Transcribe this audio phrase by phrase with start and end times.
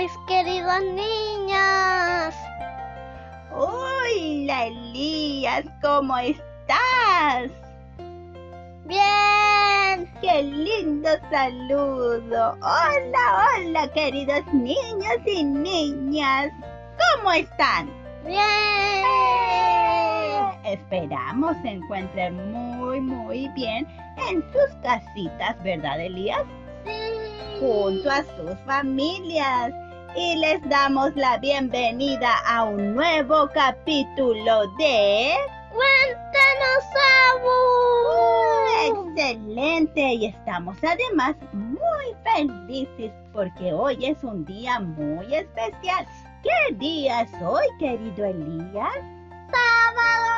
[0.00, 2.34] mis queridas niñas.
[3.52, 7.50] Hola Elías, ¿cómo estás?
[8.86, 10.10] Bien.
[10.22, 12.56] ¡Qué lindo saludo!
[12.62, 16.48] Hola, hola queridos niños y niñas.
[17.02, 17.90] ¿Cómo están?
[18.24, 18.40] Bien.
[20.64, 23.86] Esperamos se encuentren muy, muy bien
[24.30, 26.44] en sus casitas, ¿verdad, Elías?
[26.86, 27.60] Sí.
[27.60, 29.74] Junto a sus familias.
[30.16, 35.34] Y les damos la bienvenida a un nuevo capítulo de...
[35.70, 36.84] Cuéntanos,
[37.32, 39.12] Abu.
[39.14, 46.04] Excelente y estamos además muy felices porque hoy es un día muy especial.
[46.42, 48.94] ¿Qué día es hoy, querido Elías?
[49.52, 50.30] Sábado.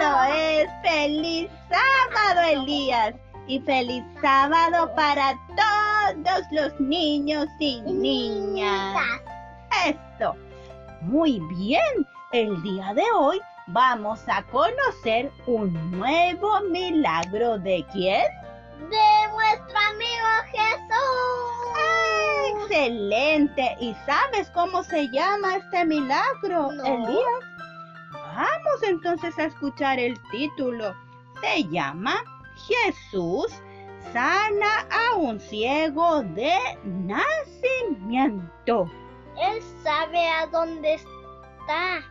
[0.00, 3.14] Eso es, feliz sábado, Elías.
[3.46, 5.71] Y feliz sábado para todos
[6.50, 8.96] los niños y niñas.
[9.86, 10.34] Esto.
[11.00, 12.06] Muy bien.
[12.32, 18.24] El día de hoy vamos a conocer un nuevo milagro de quién?
[18.90, 21.52] De nuestro amigo Jesús.
[22.62, 23.76] Excelente.
[23.80, 26.84] ¿Y sabes cómo se llama este milagro, No.
[26.84, 27.52] Elías?
[28.34, 30.94] Vamos entonces a escuchar el título.
[31.40, 32.14] Se llama
[32.66, 33.52] Jesús
[34.12, 38.40] sana a un ciego de nacimiento.
[39.38, 42.02] Él sabe a dónde está.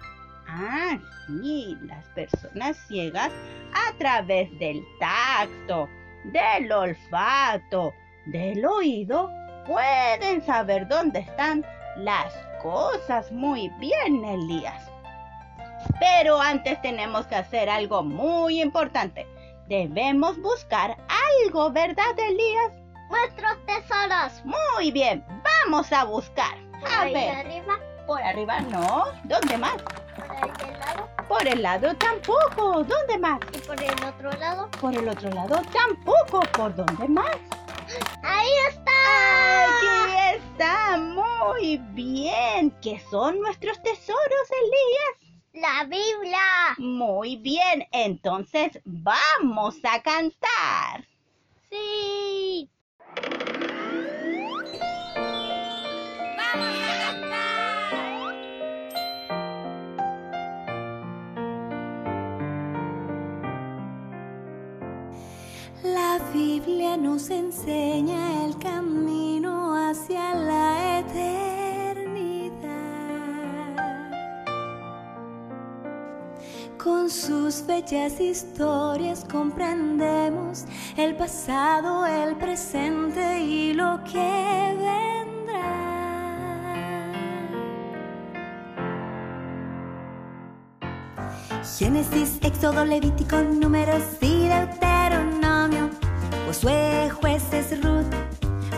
[0.47, 3.31] Ah, sí, las personas ciegas
[3.73, 5.87] a través del tacto,
[6.25, 7.93] del olfato,
[8.27, 9.29] del oído,
[9.65, 11.65] pueden saber dónde están
[11.97, 14.91] las cosas muy bien, Elías.
[15.99, 19.25] Pero antes tenemos que hacer algo muy importante.
[19.71, 20.97] Debemos buscar
[21.45, 22.73] algo, ¿verdad, Elías?
[23.09, 24.43] Nuestros tesoros.
[24.43, 25.23] Muy bien,
[25.65, 26.57] vamos a buscar.
[26.93, 29.05] A Ahí ver, arriba, por arriba no.
[29.23, 29.77] ¿Dónde más?
[30.27, 32.83] ahí del lado Por el lado tampoco.
[32.83, 33.39] ¿Dónde más?
[33.53, 34.69] y por el otro lado.
[34.81, 36.41] Por el otro lado tampoco.
[36.51, 37.37] ¿Por dónde más?
[38.23, 39.77] Ahí está.
[39.77, 40.97] Aquí está.
[40.97, 42.71] Muy bien.
[42.81, 45.20] ¿Qué son nuestros tesoros, Elías?
[45.53, 46.75] La Biblia.
[46.77, 47.85] Muy bien.
[47.91, 51.05] Entonces vamos a cantar.
[51.69, 52.69] Sí.
[65.83, 71.50] La Biblia nos enseña el camino hacia la eternidad.
[76.83, 80.65] Con sus bellas historias comprendemos
[80.97, 85.71] el pasado, el presente y lo que vendrá.
[91.77, 95.89] Génesis, Éxodo, Levítico, Números y Deuteronomio,
[96.47, 98.11] Josué, Jueces, Ruth,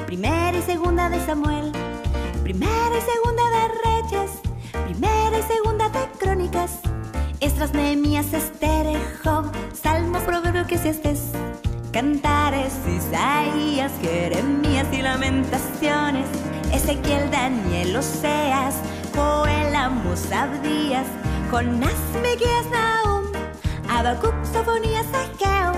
[0.06, 1.73] Primera y Segunda de Samuel,
[7.64, 11.32] Esdras, Nehemías, Esther, Job, Salmos, Proverbios, Eclesiastes,
[11.94, 16.26] Cantares, Isaías, Jeremías y Lamentaciones,
[16.74, 18.76] Ezequiel, Daniel, Oseas,
[19.16, 21.08] Joel, Amos, Abdías,
[21.50, 23.32] Jonás, Miqueas, Nahum,
[23.90, 25.74] Habacuc, Sofonías, Ageo,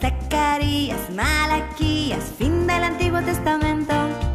[0.00, 4.29] Zacarías, Malaquías, fin del Antiguo Testamento.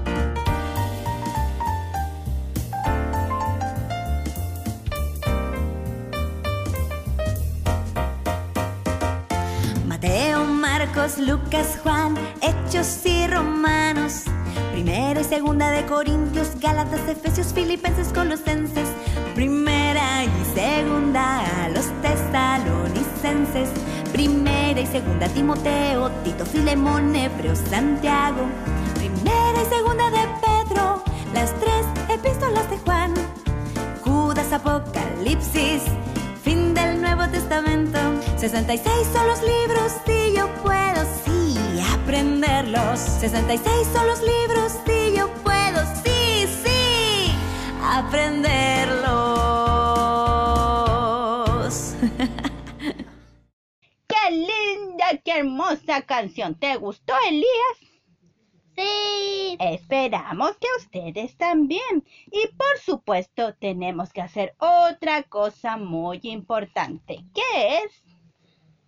[11.05, 14.23] Lucas, Juan, Hechos y Romanos.
[14.71, 18.89] Primera y segunda de Corintios, Gálatas, Efesios, Filipenses, Colosenses.
[19.35, 23.69] Primera y segunda a los tesalonicenses.
[24.11, 28.47] Primera y segunda Timoteo, Tito, Filemón, Hebreo, Santiago.
[28.95, 31.03] Primera y segunda de Pedro,
[31.35, 33.13] las tres epístolas de Juan.
[34.03, 35.83] Judas, Apocalipsis,
[36.44, 38.05] fin del Nuevo Testamento.
[38.50, 41.57] 66 son los libros y yo puedo, sí,
[41.95, 43.00] aprenderlos.
[43.00, 47.31] 66 son los libros y yo puedo, sí, sí,
[47.81, 49.15] aprenderlos.
[54.07, 56.53] ¡Qué linda, qué hermosa canción!
[56.53, 57.80] ¿Te gustó, Elías?
[58.75, 59.57] Sí.
[59.59, 62.06] Esperamos que ustedes también.
[62.27, 67.25] Y por supuesto, tenemos que hacer otra cosa muy importante.
[67.33, 68.05] ¿Qué es?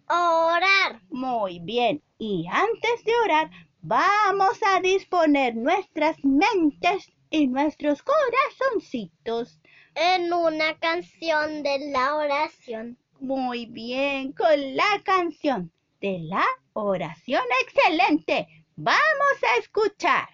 [0.09, 1.01] Orar.
[1.09, 2.01] Muy bien.
[2.18, 3.50] Y antes de orar,
[3.81, 9.59] vamos a disponer nuestras mentes y nuestros corazoncitos
[9.95, 12.98] en una canción de la oración.
[13.19, 18.48] Muy bien, con la canción de la oración excelente.
[18.75, 20.27] Vamos a escuchar.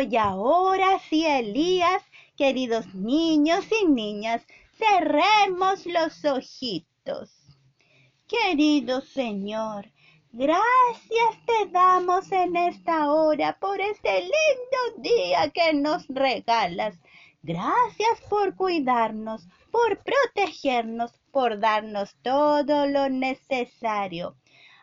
[0.00, 2.02] Y ahora sí, Elías,
[2.34, 7.30] queridos niños y niñas, cerremos los ojitos.
[8.26, 9.90] Querido Señor,
[10.32, 16.98] gracias te damos en esta hora por este lindo día que nos regalas.
[17.42, 24.34] Gracias por cuidarnos, por protegernos, por darnos todo lo necesario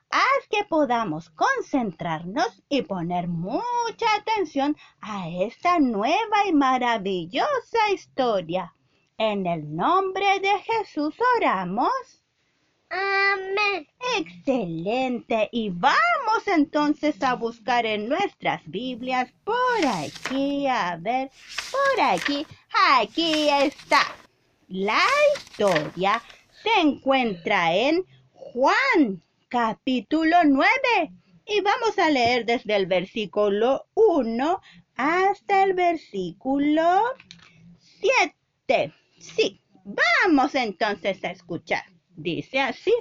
[0.10, 8.74] haz que podamos concentrarnos y poner mucha atención a esta nueva y maravillosa historia.
[9.18, 12.24] En el nombre de Jesús oramos.
[12.90, 13.88] Amén.
[14.18, 15.50] Excelente.
[15.52, 21.30] Y vamos entonces a buscar en nuestras Biblias por aquí, a ver,
[21.72, 22.46] por aquí.
[22.94, 24.02] Aquí está.
[24.70, 25.04] La
[25.36, 26.22] historia
[26.64, 30.68] se encuentra en Juan capítulo 9
[31.46, 34.62] y vamos a leer desde el versículo 1
[34.96, 37.02] hasta el versículo
[37.80, 38.94] 7.
[39.18, 41.84] Sí, vamos entonces a escuchar.
[42.16, 42.94] Dice así.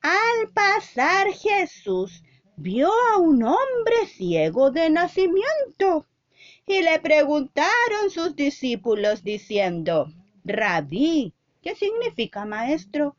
[0.00, 2.22] Al pasar Jesús
[2.56, 6.06] vio a un hombre ciego de nacimiento
[6.66, 10.10] y le preguntaron sus discípulos diciendo,
[10.44, 13.16] Rabí, ¿qué significa maestro?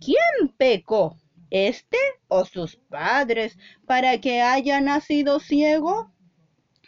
[0.00, 1.16] ¿Quién pecó?
[1.52, 6.10] Este o sus padres para que haya nacido ciego?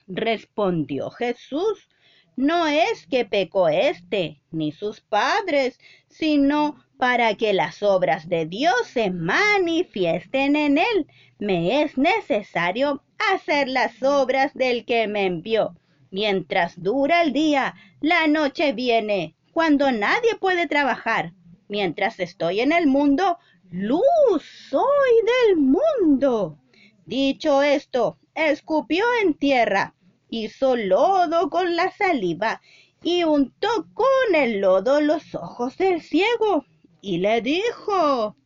[0.07, 1.89] Respondió Jesús,
[2.37, 5.79] no es que pecó este ni sus padres,
[6.09, 11.07] sino para que las obras de Dios se manifiesten en él.
[11.39, 13.03] Me es necesario
[13.33, 15.77] hacer las obras del que me envió.
[16.11, 21.33] Mientras dura el día, la noche viene, cuando nadie puede trabajar.
[21.69, 23.39] Mientras estoy en el mundo,
[23.75, 25.11] luz soy
[25.47, 26.61] del mundo.
[27.07, 29.95] Dicho esto, escupió en tierra,
[30.31, 32.63] hizo lodo con la saliva
[33.03, 36.65] y untó con el lodo los ojos del ciego
[37.01, 38.37] y le dijo,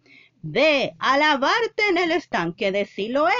[0.41, 3.35] ve a lavarte en el estanque de Siloé,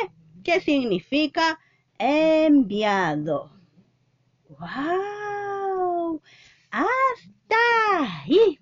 [0.45, 1.59] que significa
[1.99, 3.51] enviado.
[4.51, 6.21] ¡Wow!
[6.71, 7.57] Hasta
[7.97, 8.59] ahí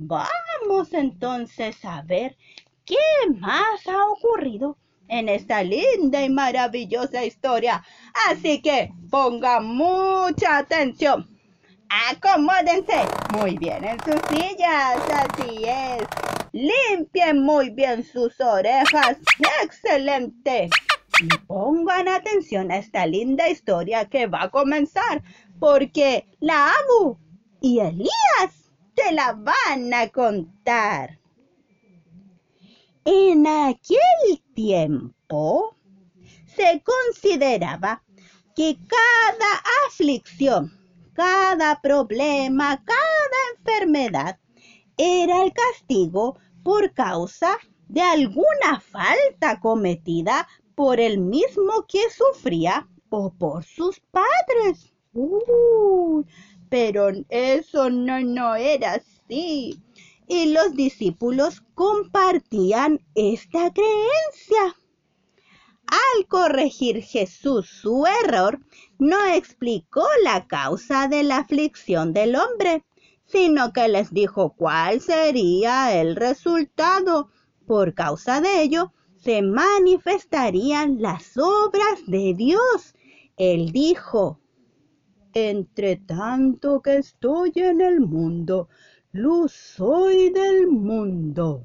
[0.00, 2.36] Vamos entonces a ver
[2.84, 2.94] qué
[3.36, 4.78] más ha ocurrido
[5.08, 7.82] en esta linda y maravillosa historia.
[8.30, 11.28] Así que pongan mucha atención.
[12.10, 13.00] Acomódense
[13.32, 16.06] muy bien en sus sillas, así es.
[16.52, 19.16] Limpien muy bien sus orejas.
[19.64, 20.70] Excelente.
[21.20, 25.24] Y pongan atención a esta linda historia que va a comenzar,
[25.58, 27.18] porque la Abu
[27.60, 28.57] y Elías
[28.98, 31.20] te la van a contar.
[33.04, 35.76] En aquel tiempo
[36.56, 38.02] se consideraba
[38.56, 40.72] que cada aflicción,
[41.14, 44.38] cada problema, cada enfermedad
[44.96, 53.32] era el castigo por causa de alguna falta cometida por el mismo que sufría o
[53.32, 54.92] por sus padres
[56.70, 59.82] pero eso no, no era así.
[60.26, 64.76] Y los discípulos compartían esta creencia.
[65.86, 68.60] Al corregir Jesús su error,
[68.98, 72.84] no explicó la causa de la aflicción del hombre,
[73.24, 77.30] sino que les dijo cuál sería el resultado.
[77.66, 82.94] Por causa de ello, se manifestarían las obras de Dios.
[83.36, 84.40] Él dijo,
[85.46, 88.68] entre tanto que estoy en el mundo,
[89.12, 91.64] luz soy del mundo.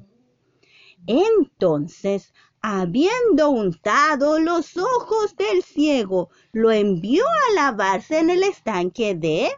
[1.06, 9.50] Entonces, habiendo untado los ojos del ciego, lo envió a lavarse en el estanque de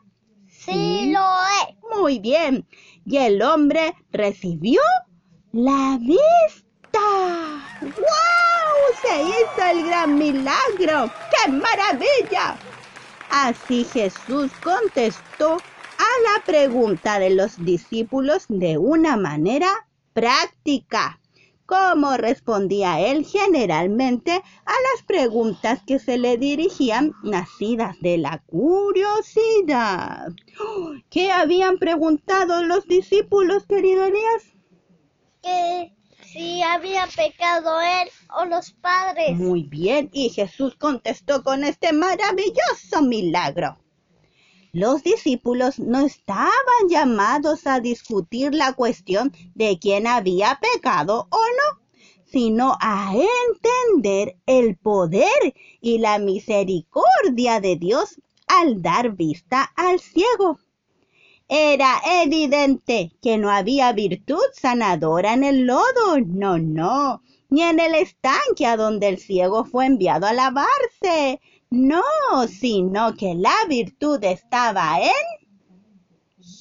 [0.49, 1.77] Siloé.
[1.97, 2.67] Muy bien.
[3.05, 4.81] y el hombre recibió
[5.53, 6.99] la vista.
[7.81, 8.77] ¡Wow!
[9.03, 11.13] Se hizo el gran milagro.
[11.31, 12.57] ¡Qué maravilla!
[13.31, 19.69] Así Jesús contestó a la pregunta de los discípulos de una manera
[20.13, 21.21] práctica.
[21.67, 30.29] Como respondía él generalmente a las preguntas que se le dirigían nacidas de la curiosidad.
[31.11, 34.45] ¿Qué habían preguntado los discípulos, querido Elías?
[36.37, 39.37] Si había pecado él o los padres.
[39.37, 43.79] Muy bien, y Jesús contestó con este maravilloso milagro.
[44.73, 46.53] Los discípulos no estaban
[46.91, 51.81] llamados a discutir la cuestión de quién había pecado o no,
[52.27, 60.59] sino a entender el poder y la misericordia de Dios al dar vista al ciego.
[61.49, 67.95] Era evidente que no había virtud sanadora en el lodo, no, no, ni en el
[67.95, 72.03] estanque a donde el ciego fue enviado a lavarse, no,
[72.49, 75.47] sino que la virtud estaba en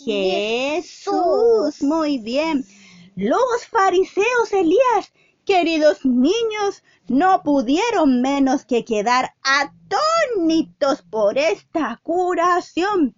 [0.06, 1.82] Jesús.
[1.82, 2.64] Muy bien.
[3.16, 5.14] Los fariseos, Elías,
[5.46, 13.16] queridos niños, no pudieron menos que quedar atónitos por esta curación.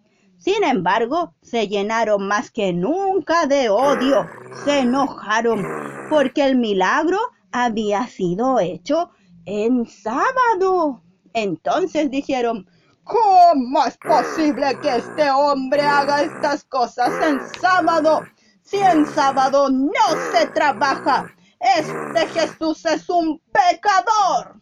[0.48, 4.26] Sin embargo, se llenaron más que nunca de odio.
[4.64, 5.62] Se enojaron
[6.10, 7.20] porque el milagro
[7.52, 9.10] había sido hecho
[9.44, 11.04] en sábado.
[11.34, 12.66] Entonces dijeron,
[13.04, 18.22] ¿cómo es posible que este hombre haga estas cosas en sábado?
[18.62, 19.92] Si en sábado no
[20.32, 24.62] se trabaja, este Jesús es un pecador.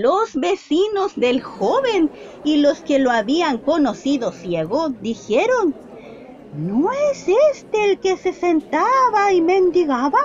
[0.00, 2.08] Los vecinos del joven
[2.44, 5.74] y los que lo habían conocido ciego dijeron,
[6.56, 10.20] ¿no es este el que se sentaba y mendigaba?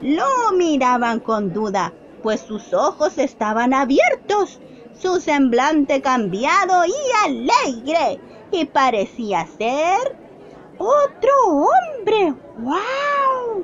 [0.00, 0.24] Lo
[0.56, 4.60] miraban con duda, pues sus ojos estaban abiertos,
[4.98, 8.18] su semblante cambiado y alegre,
[8.50, 10.16] y parecía ser
[10.78, 12.32] otro hombre.
[12.60, 13.62] ¡Wow!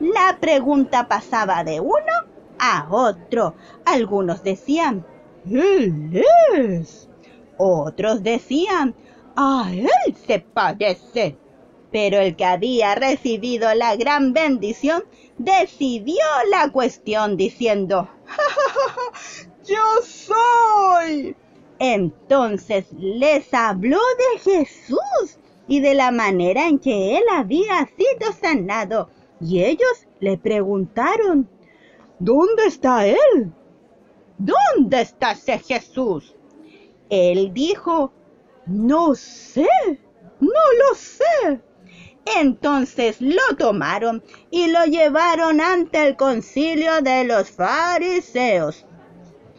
[0.00, 2.33] La pregunta pasaba de uno
[2.64, 3.54] a otro.
[3.84, 5.04] Algunos decían,
[5.50, 6.22] Él
[6.54, 7.08] es.
[7.56, 8.94] Otros decían,
[9.36, 11.36] a él se parece.
[11.92, 15.04] Pero el que había recibido la gran bendición
[15.38, 18.08] decidió la cuestión diciendo,
[19.64, 21.36] yo soy.
[21.78, 29.08] Entonces les habló de Jesús y de la manera en que él había sido sanado.
[29.40, 31.48] Y ellos le preguntaron,
[32.18, 33.52] ¿dónde está él?
[34.38, 36.34] ¿Dónde está ese Jesús?
[37.10, 38.12] Él dijo,
[38.66, 39.68] no sé,
[40.40, 41.60] no lo sé.
[42.36, 48.86] Entonces lo tomaron y lo llevaron ante el concilio de los fariseos.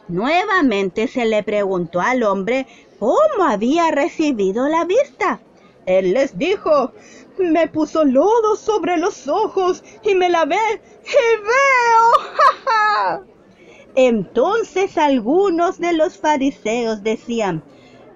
[0.07, 2.67] Nuevamente se le preguntó al hombre
[2.99, 5.41] cómo había recibido la vista.
[5.85, 6.91] Él les dijo,
[7.37, 13.25] me puso lodo sobre los ojos y me lavé y veo.
[13.95, 17.63] Entonces algunos de los fariseos decían,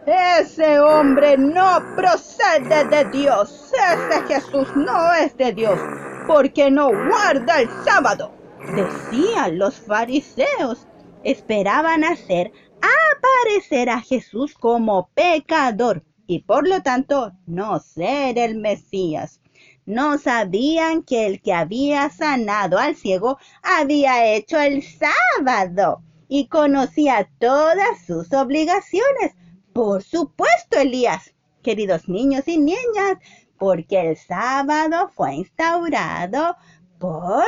[0.05, 3.71] ese hombre no procede de Dios.
[3.73, 5.79] Ese Jesús no es de Dios,
[6.25, 8.31] porque no guarda el sábado.
[8.75, 10.87] Decían los fariseos.
[11.23, 19.41] Esperaban hacer aparecer a Jesús como pecador y por lo tanto no ser el Mesías.
[19.85, 27.29] No sabían que el que había sanado al ciego había hecho el sábado y conocía
[27.39, 29.33] todas sus obligaciones
[29.73, 33.17] por supuesto, Elías, queridos niños y niñas,
[33.57, 36.57] porque el sábado fue instaurado
[36.97, 37.45] por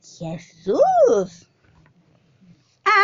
[0.00, 1.50] Jesús.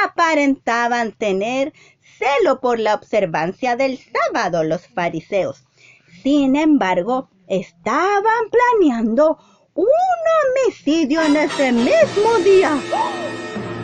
[0.05, 1.73] Aparentaban tener
[2.19, 5.65] celo por la observancia del sábado los fariseos.
[6.23, 9.39] Sin embargo, estaban planeando
[9.75, 9.87] un
[10.67, 12.79] homicidio en ese mismo día.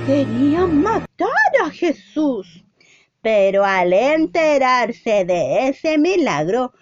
[0.06, 1.28] Querían matar
[1.64, 2.64] a Jesús.
[3.20, 6.72] Pero al enterarse de ese milagro,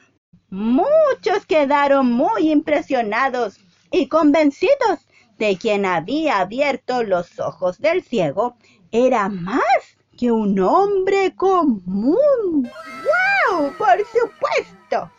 [0.50, 3.58] muchos quedaron muy impresionados
[3.90, 8.56] y convencidos de quien había abierto los ojos del ciego
[8.90, 12.62] era más que un hombre común.
[12.62, 13.72] ¡Wow!
[13.76, 15.10] Por supuesto.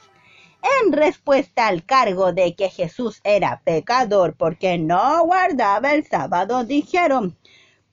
[0.84, 7.38] En respuesta al cargo de que Jesús era pecador porque no guardaba el sábado, dijeron,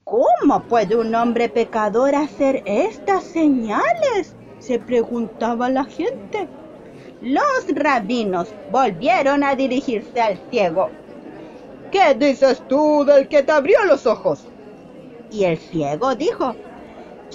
[0.05, 4.35] ¿Cómo puede un hombre pecador hacer estas señales?
[4.59, 6.47] se preguntaba la gente.
[7.21, 10.89] los rabinos volvieron a dirigirse al ciego.
[11.91, 14.45] ¿Qué dices tú del que te abrió los ojos?
[15.31, 16.55] Y el ciego dijo,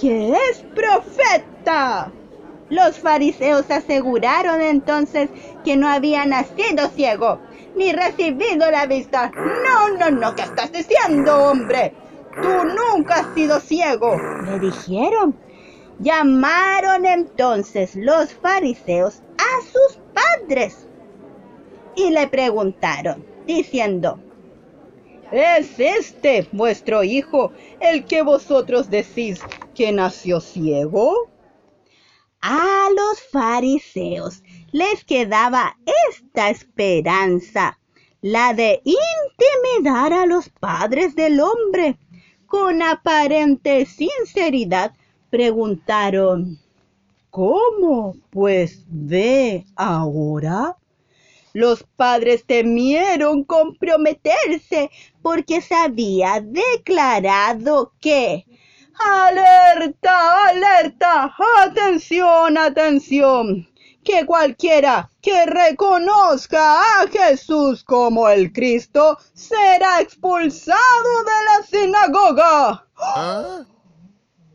[0.01, 2.11] que es profeta.
[2.69, 5.29] Los fariseos aseguraron entonces
[5.63, 7.39] que no había nacido ciego,
[7.75, 9.31] ni recibido la vista.
[9.35, 11.93] No, no, no, ¿qué estás diciendo, hombre?
[12.41, 15.37] Tú nunca has sido ciego, le dijeron.
[15.99, 20.87] Llamaron entonces los fariseos a sus padres
[21.95, 24.17] y le preguntaron, diciendo,
[25.31, 29.41] ¿Es este vuestro hijo el que vosotros decís
[29.73, 31.29] que nació ciego?
[32.41, 35.77] A los fariseos les quedaba
[36.09, 37.79] esta esperanza,
[38.21, 41.97] la de intimidar a los padres del hombre.
[42.45, 44.93] Con aparente sinceridad
[45.29, 46.59] preguntaron,
[47.31, 48.17] ¿Cómo?
[48.29, 50.75] Pues ve ahora.
[51.53, 58.45] Los padres temieron comprometerse porque se había declarado que
[59.05, 63.67] Alerta, alerta, atención, atención.
[64.03, 72.87] Que cualquiera que reconozca a Jesús como el Cristo será expulsado de la sinagoga.
[72.97, 73.65] ¿Ah?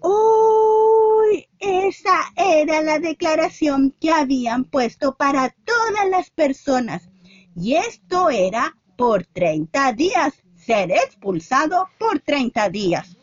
[0.03, 7.09] Uy, esa era la declaración que habían puesto para todas las personas.
[7.57, 13.17] Y esto era por 30 días, ser expulsado por 30 días.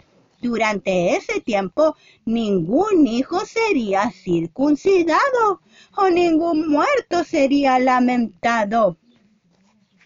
[0.44, 1.96] Durante ese tiempo
[2.26, 5.62] ningún hijo sería circuncidado
[5.96, 8.98] o ningún muerto sería lamentado.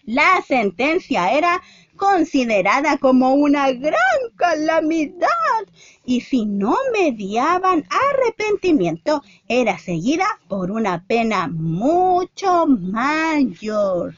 [0.04, 1.60] La sentencia era
[1.96, 5.64] considerada como una gran calamidad
[6.06, 14.14] y si no mediaban arrepentimiento era seguida por una pena mucho mayor.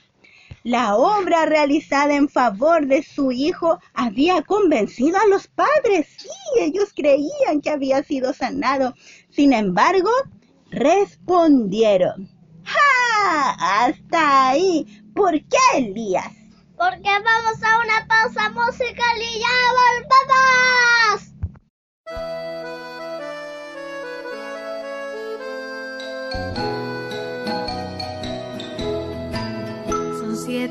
[0.62, 6.06] La obra realizada en favor de su hijo había convencido a los padres.
[6.19, 8.95] Sí, ellos creían que había sido sanado.
[9.30, 10.11] Sin embargo,
[10.71, 12.28] respondieron,
[12.65, 13.87] ¡Ja!
[13.87, 15.02] Hasta ahí.
[15.15, 16.32] ¿Por qué, Elías?
[16.76, 21.29] Porque vamos a una pausa musical y ya volvemos.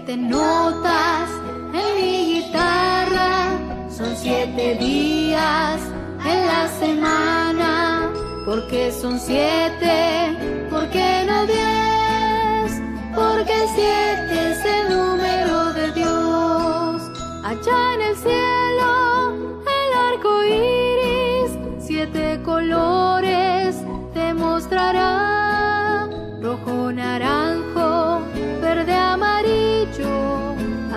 [0.09, 1.29] Siete notas
[1.71, 3.51] en mi guitarra,
[3.95, 5.79] son siete días
[6.25, 8.09] en la semana,
[8.43, 12.81] porque son siete, porque no diez,
[13.13, 17.01] porque siete es el número de Dios.
[17.43, 23.75] Allá en el cielo, el arco iris, siete colores
[24.15, 26.09] te mostrará,
[26.41, 27.48] rojo, naranjo,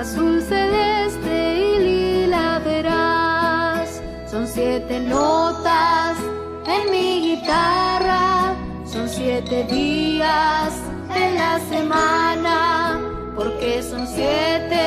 [0.03, 4.03] azul celeste y lila verás.
[4.29, 6.17] Son siete notas
[6.67, 10.73] en mi guitarra, son siete días
[11.15, 13.01] en la semana,
[13.37, 14.83] porque son siete,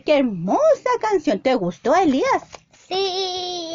[0.00, 1.40] qué hermosa canción!
[1.40, 2.42] ¿Te gustó, Elías?
[2.88, 3.74] Sí,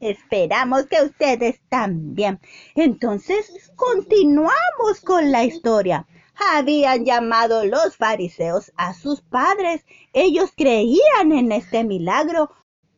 [0.00, 2.40] esperamos que ustedes también.
[2.74, 6.06] Entonces, continuamos con la historia
[6.54, 9.84] habían llamado los fariseos a sus padres.
[10.14, 12.50] Ellos creían en este milagro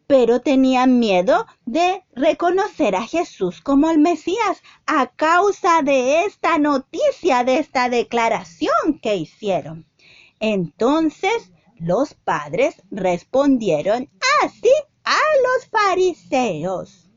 [0.07, 7.45] pero tenían miedo de reconocer a Jesús como el Mesías a causa de esta noticia,
[7.45, 9.87] de esta declaración que hicieron.
[10.39, 11.52] Entonces
[11.83, 14.09] los padres respondieron
[14.45, 14.71] así
[15.03, 17.11] a los fariseos.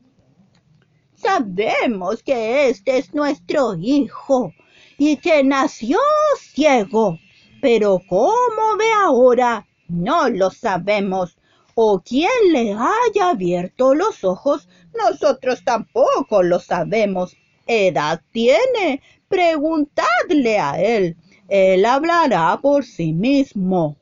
[1.14, 4.52] Sabemos que este es nuestro hijo
[4.98, 5.98] y que nació
[6.40, 7.16] ciego,
[7.62, 11.38] pero cómo ve ahora no lo sabemos.
[11.76, 17.36] O quién le haya abierto los ojos, nosotros tampoco lo sabemos.
[17.68, 21.16] Edad tiene, preguntadle a él.
[21.48, 23.96] Él hablará por sí mismo.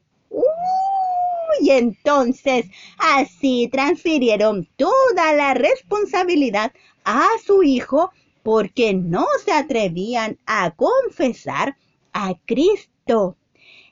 [1.61, 2.67] Y entonces
[2.99, 6.73] así transfirieron toda la responsabilidad
[7.05, 8.13] a su hijo
[8.43, 11.77] porque no se atrevían a confesar
[12.13, 13.37] a Cristo.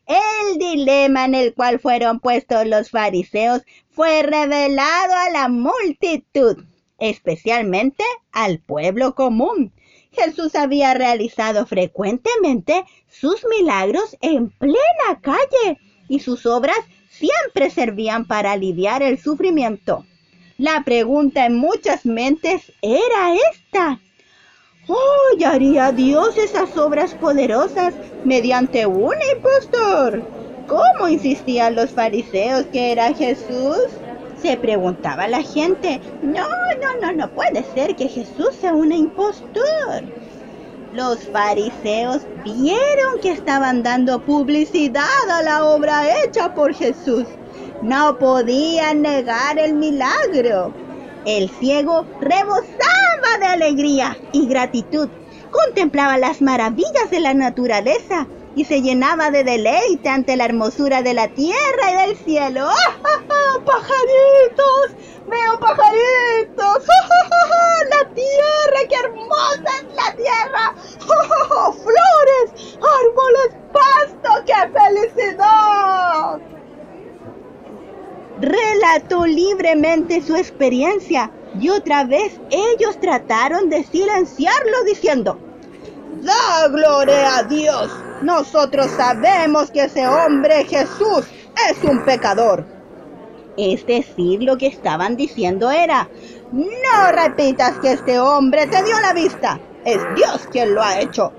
[0.06, 6.64] El dilema en el cual fueron puestos los fariseos fue revelado a la multitud,
[6.98, 9.72] especialmente al pueblo común.
[10.12, 16.78] Jesús había realizado frecuentemente sus milagros en plena calle y sus obras
[17.18, 20.04] siempre servían para aliviar el sufrimiento.
[20.58, 24.00] La pregunta en muchas mentes era esta.
[24.88, 27.94] ¿Oh, haría Dios esas obras poderosas
[28.24, 30.22] mediante un impostor?
[30.66, 33.78] ¿Cómo insistían los fariseos que era Jesús?
[34.40, 36.00] Se preguntaba la gente.
[36.22, 36.48] No,
[36.80, 40.02] no, no, no puede ser que Jesús sea un impostor.
[40.92, 47.24] Los fariseos vieron que estaban dando publicidad a la obra hecha por Jesús.
[47.80, 50.74] No podían negar el milagro.
[51.24, 55.08] El ciego rebosaba de alegría y gratitud.
[55.50, 61.14] Contemplaba las maravillas de la naturaleza y se llenaba de deleite ante la hermosura de
[61.14, 62.68] la tierra y del cielo.
[62.68, 65.11] ¡Ah, pajaritos!
[65.26, 66.86] ¡Veo pajaritos!
[66.88, 68.88] ¡Ah, ¡La tierra!
[68.88, 70.74] ¡Qué hermosa es la tierra!
[71.54, 72.76] ¡Ah, ¡Flores!
[72.76, 73.56] ¡Árboles!
[73.72, 74.44] ¡Pasto!
[74.46, 76.40] ¡Qué felicidad!
[78.42, 85.38] relató libremente su experiencia y otra vez ellos trataron de silenciarlo diciendo,
[86.22, 91.26] Da gloria a Dios, nosotros sabemos que ese hombre Jesús
[91.70, 92.64] es un pecador.
[93.56, 96.08] Es decir, lo que estaban diciendo era,
[96.52, 101.32] no repitas que este hombre te dio la vista, es Dios quien lo ha hecho.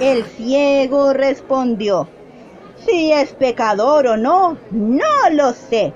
[0.00, 2.08] El ciego respondió,
[2.84, 5.92] si es pecador o no, no lo sé,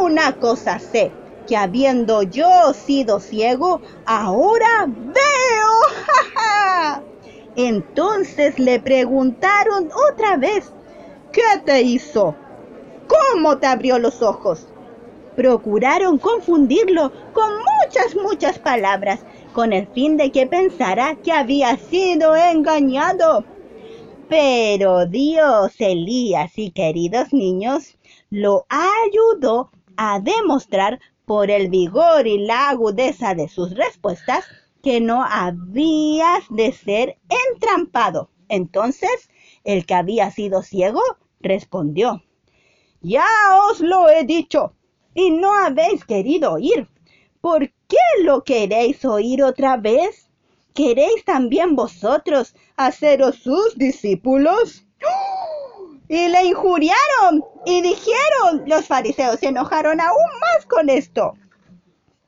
[0.00, 1.12] una cosa sé,
[1.46, 5.24] que habiendo yo sido ciego, ahora veo.
[7.56, 10.72] Entonces le preguntaron otra vez,
[11.32, 12.34] ¿qué te hizo?
[13.06, 14.66] ¿Cómo te abrió los ojos?
[15.36, 22.36] Procuraron confundirlo con muchas, muchas palabras, con el fin de que pensara que había sido
[22.36, 23.44] engañado.
[24.28, 27.98] Pero Dios, Elías y queridos niños,
[28.30, 34.44] lo ayudó a demostrar por el vigor y la agudeza de sus respuestas
[34.82, 37.18] que no habías de ser
[37.52, 38.30] entrampado.
[38.48, 39.30] Entonces,
[39.64, 41.00] el que había sido ciego
[41.40, 42.22] respondió,
[43.00, 43.26] Ya
[43.68, 44.74] os lo he dicho,
[45.14, 46.88] y no habéis querido oír.
[47.40, 50.30] ¿Por qué lo queréis oír otra vez?
[50.74, 54.84] ¿Queréis también vosotros haceros sus discípulos?
[56.08, 61.34] Y le injuriaron y dijeron, los fariseos se enojaron aún más con esto.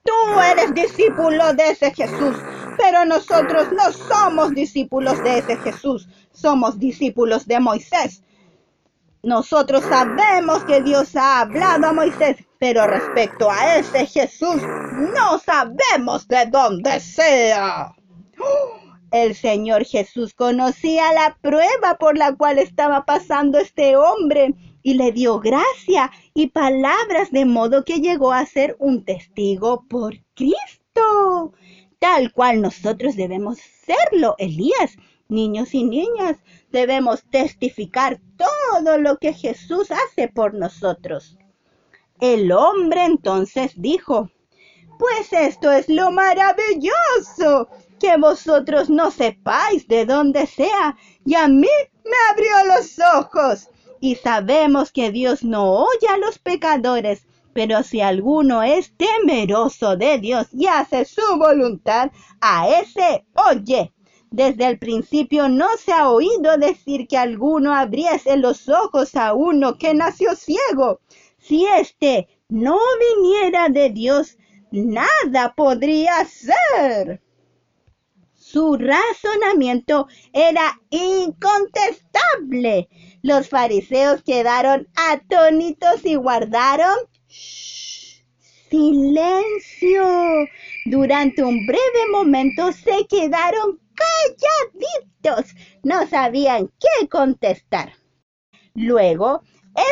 [0.05, 2.37] Tú eres discípulo de ese Jesús,
[2.79, 8.23] pero nosotros no somos discípulos de ese Jesús, somos discípulos de Moisés.
[9.27, 16.29] Nosotros sabemos que Dios ha hablado a Moisés, pero respecto a ese Jesús, no sabemos
[16.29, 17.93] de dónde sea.
[19.11, 25.11] El Señor Jesús conocía la prueba por la cual estaba pasando este hombre y le
[25.11, 31.53] dio gracia y palabras de modo que llegó a ser un testigo por Cristo,
[31.99, 34.97] tal cual nosotros debemos serlo, Elías.
[35.29, 36.37] Niños y niñas,
[36.71, 41.39] debemos testificar todo lo que Jesús hace por nosotros.
[42.21, 44.31] El hombre entonces dijo,
[44.99, 51.69] pues esto es lo maravilloso, que vosotros no sepáis de dónde sea, y a mí
[52.05, 53.69] me abrió los ojos
[54.01, 60.19] y sabemos que Dios no oye a los pecadores, pero si alguno es temeroso de
[60.19, 63.93] Dios y hace su voluntad, a ese oye.
[64.31, 69.79] Desde el principio no se ha oído decir que alguno abriese los ojos a uno
[69.79, 71.01] que nació ciego.
[71.39, 72.79] Si éste no
[73.17, 74.37] viniera de Dios,
[74.71, 77.23] nada podría ser.
[78.35, 82.89] Su razonamiento era incontestable.
[83.23, 86.97] Los fariseos quedaron atónitos y guardaron
[88.71, 90.05] silencio.
[90.85, 95.55] Durante un breve momento se quedaron calladitos.
[95.83, 97.93] No sabían qué contestar.
[98.75, 99.43] Luego,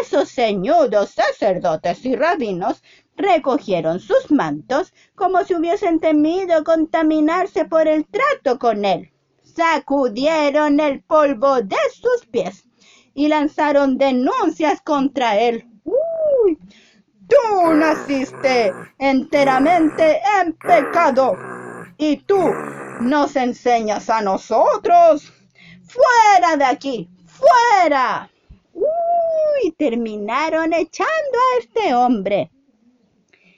[0.00, 2.82] esos ceñudos sacerdotes y rabinos
[3.16, 9.10] recogieron sus mantos como si hubiesen temido contaminarse por el trato con él.
[9.42, 12.66] Sacudieron el polvo de sus pies
[13.14, 15.66] y lanzaron denuncias contra él.
[15.84, 16.58] ¡Uy!
[17.28, 21.36] Tú naciste enteramente en pecado
[21.98, 22.38] y tú
[23.00, 25.32] nos enseñas a nosotros.
[25.82, 27.08] ¡Fuera de aquí!
[27.26, 28.30] ¡Fuera!
[28.72, 29.70] ¡Uy!
[29.76, 32.50] Terminaron echando a este hombre.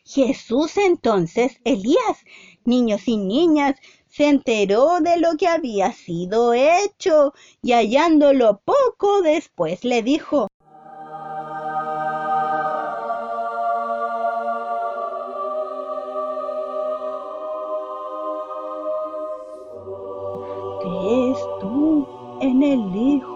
[0.05, 2.25] Jesús entonces, Elías,
[2.65, 3.77] niños y niñas,
[4.09, 10.49] se enteró de lo que había sido hecho y hallándolo poco después le dijo,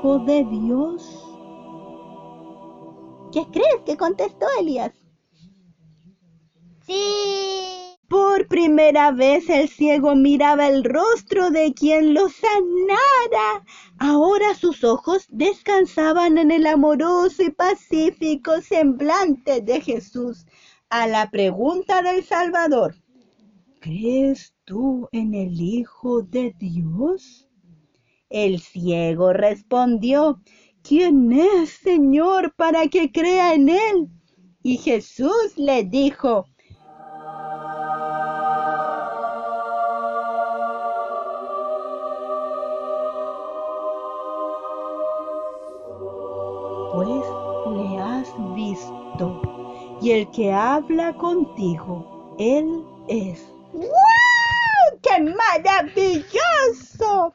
[0.01, 1.03] Hijo de Dios?
[3.33, 4.93] ¿Qué crees que contestó Elías?
[6.87, 7.99] Sí.
[8.09, 13.63] Por primera vez el ciego miraba el rostro de quien lo sanara.
[13.99, 20.47] Ahora sus ojos descansaban en el amoroso y pacífico semblante de Jesús.
[20.89, 22.95] A la pregunta del Salvador,
[23.81, 27.50] ¿crees tú en el Hijo de Dios?
[28.31, 30.41] El ciego respondió,
[30.85, 34.09] ¿quién es, Señor, para que crea en él?
[34.63, 36.47] Y Jesús le dijo,
[46.95, 47.27] pues
[47.77, 49.43] le has visto,
[50.01, 53.45] y el que habla contigo, él es.
[53.73, 53.91] ¡Wow!
[55.03, 57.35] ¡Qué maravilloso!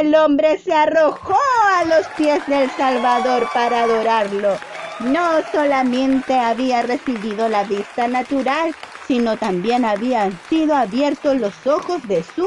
[0.00, 1.38] El hombre se arrojó
[1.76, 4.56] a los pies del Salvador para adorarlo.
[4.98, 8.74] No solamente había recibido la vista natural,
[9.06, 12.46] sino también habían sido abiertos los ojos de su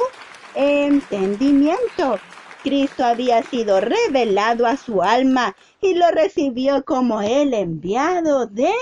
[0.55, 2.19] entendimiento.
[2.63, 8.73] Cristo había sido revelado a su alma y lo recibió como el enviado de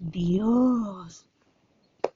[0.00, 1.26] Dios.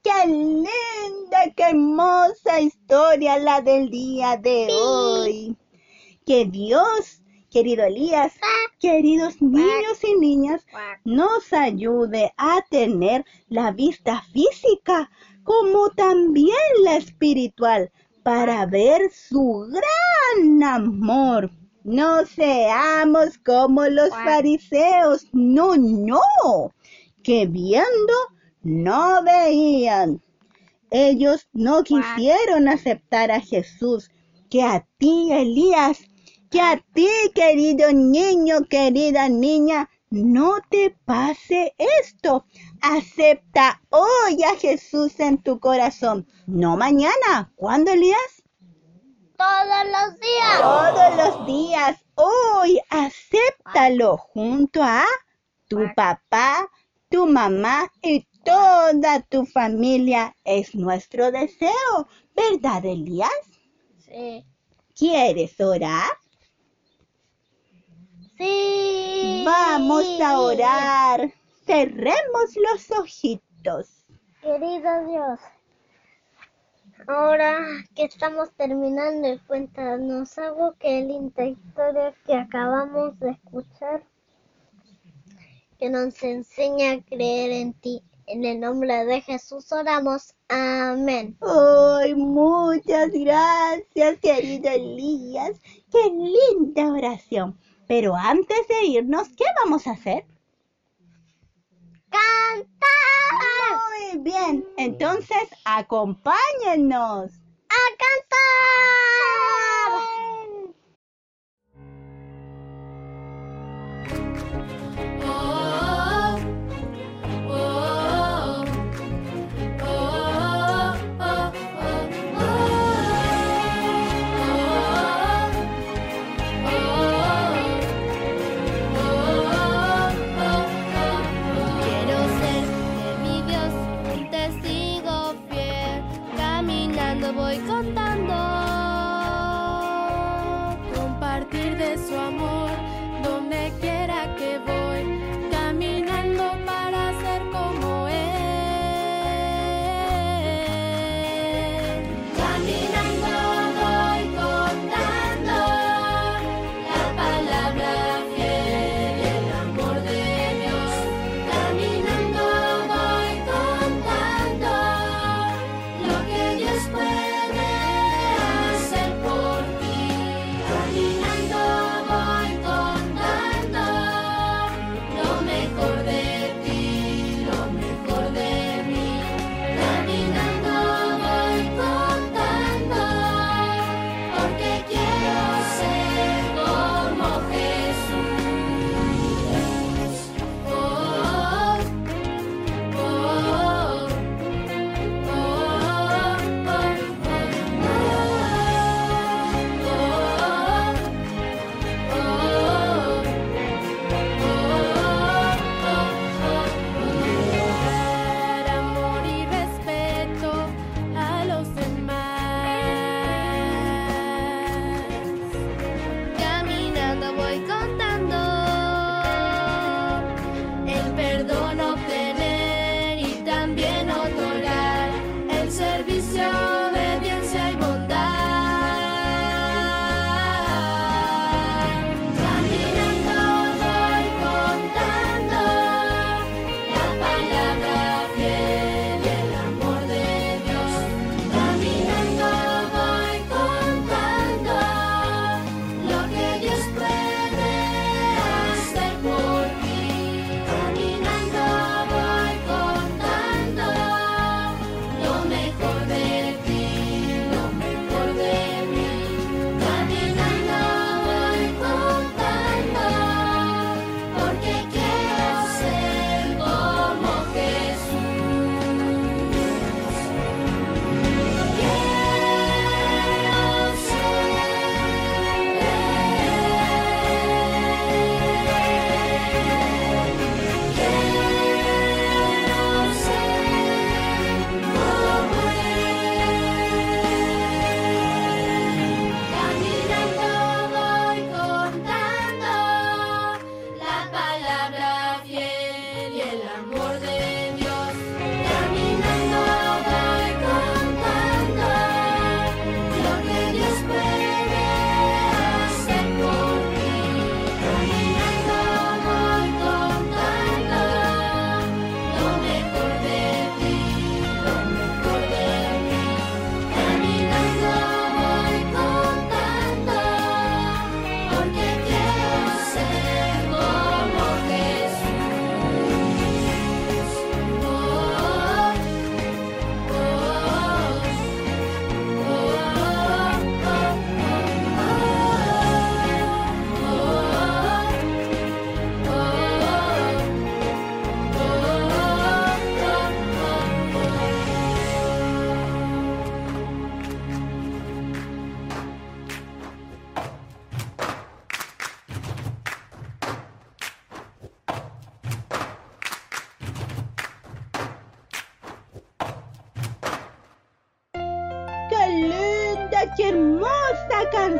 [0.02, 5.56] ¡Qué linda, qué hermosa historia la del día de hoy!
[6.26, 8.32] Que Dios, querido Elías,
[8.80, 10.66] queridos niños y niñas,
[11.04, 15.08] nos ayude a tener la vista física
[15.44, 17.92] como también la espiritual
[18.24, 21.52] para ver su gran amor.
[21.84, 26.72] No seamos como los fariseos, no, no,
[27.22, 28.14] que viendo
[28.64, 30.20] no veían.
[30.90, 34.10] Ellos no quisieron aceptar a Jesús,
[34.50, 36.00] que a ti, Elías,
[36.50, 42.46] que a ti, querido niño, querida niña, no te pase esto.
[42.80, 47.52] Acepta hoy a Jesús en tu corazón, no mañana.
[47.56, 48.42] ¿Cuándo, Elías?
[49.36, 50.60] Todos los días.
[50.60, 52.04] Todos los días.
[52.14, 55.04] Hoy acéptalo junto a
[55.68, 56.66] tu papá,
[57.10, 60.34] tu mamá y toda tu familia.
[60.44, 63.30] Es nuestro deseo, ¿verdad, Elías?
[63.98, 64.46] Sí.
[64.94, 66.08] ¿Quieres orar?
[68.38, 69.42] Sí.
[69.44, 71.32] Vamos a orar.
[71.64, 74.04] Cerremos los ojitos.
[74.42, 75.40] Querido Dios,
[77.08, 77.58] ahora
[77.94, 84.04] que estamos terminando el cuéntanos algo que linda historia que acabamos de escuchar,
[85.78, 88.02] que nos enseña a creer en ti.
[88.28, 90.34] En el nombre de Jesús oramos.
[90.48, 91.36] Amén.
[91.40, 95.60] Ay, muchas gracias, querido Elías.
[95.90, 97.56] Qué linda oración.
[97.86, 100.26] Pero antes de irnos, ¿qué vamos a hacer?
[102.10, 102.66] ¡Cantar!
[104.12, 107.32] Muy bien, entonces acompáñennos.
[107.68, 108.46] ¡A cantar!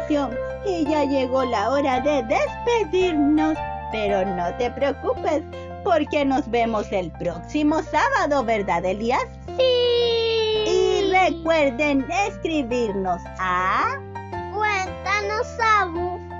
[0.09, 3.57] Y ya llegó la hora de despedirnos.
[3.93, 5.43] Pero no te preocupes,
[5.85, 9.25] porque nos vemos el próximo sábado, ¿verdad, Elías?
[9.57, 9.63] Sí.
[10.67, 13.97] Y recuerden escribirnos a
[14.53, 15.47] cuéntanos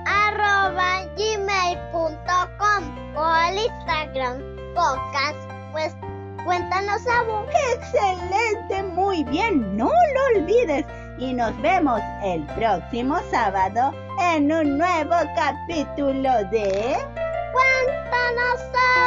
[0.05, 4.41] arroba gmail.com o al Instagram
[4.75, 5.37] podcast
[5.71, 5.95] pues
[6.43, 7.01] cuéntanos
[7.73, 10.85] excelente muy bien no lo olvides
[11.17, 16.97] y nos vemos el próximo sábado en un nuevo capítulo de
[17.53, 19.06] Cuéntanos.